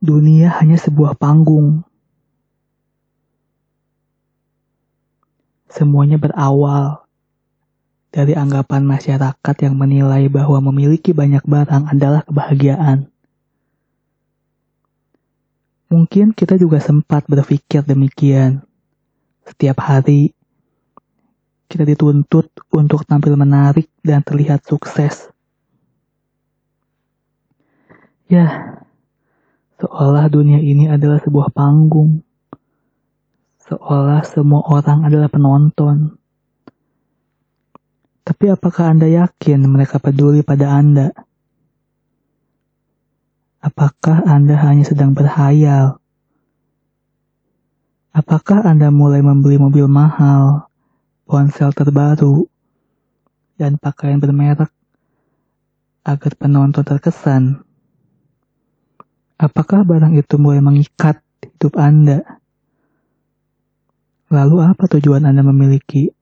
[0.00, 1.84] dunia hanya sebuah panggung.
[5.70, 7.04] Semuanya berawal
[8.10, 13.06] dari anggapan masyarakat yang menilai bahwa memiliki banyak barang adalah kebahagiaan.
[15.90, 18.66] Mungkin kita juga sempat berpikir demikian.
[19.46, 20.34] Setiap hari,
[21.70, 25.30] kita dituntut untuk tampil menarik dan terlihat sukses.
[28.30, 28.69] Ya,
[29.80, 32.20] seolah dunia ini adalah sebuah panggung
[33.70, 36.18] seolah semua orang adalah penonton.
[38.26, 41.14] Tapi apakah Anda yakin mereka peduli pada Anda?
[43.62, 46.02] Apakah Anda hanya sedang berhayal?
[48.10, 50.66] Apakah Anda mulai membeli mobil mahal,
[51.30, 52.50] ponsel terbaru,
[53.54, 54.70] dan pakaian bermerek
[56.02, 57.69] agar penonton terkesan?
[59.40, 62.20] Apakah barang itu mulai mengikat hidup Anda?
[64.28, 66.12] Lalu apa tujuan Anda memiliki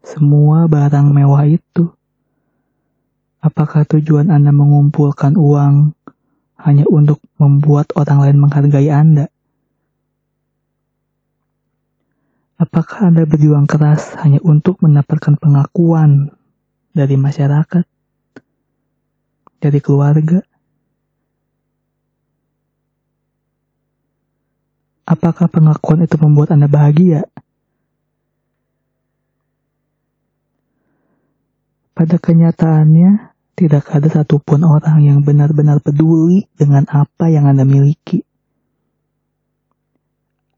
[0.00, 1.92] semua barang mewah itu?
[3.44, 5.92] Apakah tujuan Anda mengumpulkan uang
[6.64, 9.28] hanya untuk membuat orang lain menghargai Anda?
[12.56, 16.32] Apakah Anda berjuang keras hanya untuk mendapatkan pengakuan
[16.96, 17.84] dari masyarakat,
[19.60, 20.40] dari keluarga,
[25.12, 27.28] Apakah pengakuan itu membuat Anda bahagia?
[31.92, 38.24] Pada kenyataannya, tidak ada satupun orang yang benar-benar peduli dengan apa yang Anda miliki.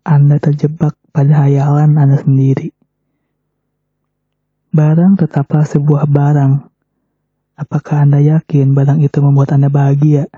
[0.07, 2.71] Anda terjebak pada hayalan Anda sendiri.
[4.71, 6.53] Barang tetaplah sebuah barang.
[7.59, 10.31] Apakah Anda yakin barang itu membuat Anda bahagia?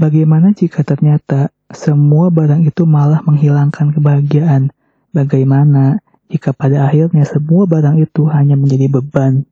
[0.00, 4.72] Bagaimana jika ternyata semua barang itu malah menghilangkan kebahagiaan?
[5.12, 6.00] Bagaimana
[6.32, 9.44] jika pada akhirnya semua barang itu hanya menjadi beban?